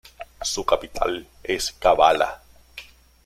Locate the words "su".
0.41-0.65